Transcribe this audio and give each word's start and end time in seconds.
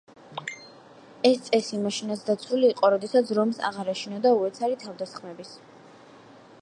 ეს 1.29 1.43
წესი 1.49 1.81
მაშინაც 1.83 2.23
დაცული 2.29 2.71
იყო, 2.75 2.91
როდესაც 2.95 3.35
რომს 3.41 3.61
აღარ 3.71 3.93
ეშინოდა 3.97 4.35
უეცარი 4.39 4.81
თავდასხმების. 4.87 5.55